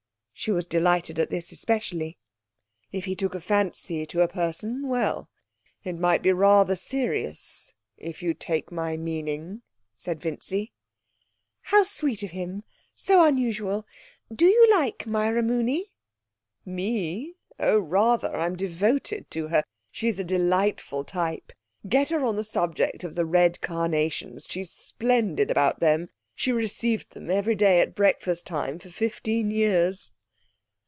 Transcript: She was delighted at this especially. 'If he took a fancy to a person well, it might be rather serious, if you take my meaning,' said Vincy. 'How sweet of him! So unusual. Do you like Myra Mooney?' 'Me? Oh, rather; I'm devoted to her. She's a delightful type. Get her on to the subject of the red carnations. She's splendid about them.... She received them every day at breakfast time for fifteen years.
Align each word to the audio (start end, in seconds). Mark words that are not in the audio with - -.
She 0.33 0.49
was 0.49 0.65
delighted 0.65 1.19
at 1.19 1.29
this 1.29 1.51
especially. 1.51 2.17
'If 2.91 3.05
he 3.05 3.13
took 3.13 3.35
a 3.35 3.39
fancy 3.39 4.07
to 4.07 4.23
a 4.23 4.27
person 4.27 4.87
well, 4.89 5.29
it 5.83 5.95
might 5.99 6.23
be 6.23 6.31
rather 6.31 6.75
serious, 6.75 7.75
if 7.95 8.23
you 8.23 8.33
take 8.33 8.71
my 8.71 8.97
meaning,' 8.97 9.61
said 9.95 10.19
Vincy. 10.19 10.73
'How 11.59 11.83
sweet 11.83 12.23
of 12.23 12.31
him! 12.31 12.63
So 12.95 13.23
unusual. 13.23 13.85
Do 14.33 14.47
you 14.47 14.67
like 14.71 15.05
Myra 15.05 15.43
Mooney?' 15.43 15.91
'Me? 16.65 17.35
Oh, 17.59 17.77
rather; 17.79 18.35
I'm 18.35 18.55
devoted 18.55 19.29
to 19.29 19.49
her. 19.49 19.61
She's 19.91 20.17
a 20.17 20.23
delightful 20.23 21.03
type. 21.03 21.51
Get 21.87 22.09
her 22.09 22.25
on 22.25 22.33
to 22.33 22.37
the 22.37 22.43
subject 22.43 23.03
of 23.03 23.13
the 23.13 23.27
red 23.27 23.61
carnations. 23.61 24.47
She's 24.49 24.71
splendid 24.71 25.51
about 25.51 25.81
them.... 25.81 26.09
She 26.33 26.51
received 26.51 27.11
them 27.11 27.29
every 27.29 27.53
day 27.53 27.79
at 27.79 27.93
breakfast 27.93 28.47
time 28.47 28.79
for 28.79 28.89
fifteen 28.89 29.51
years. 29.51 30.13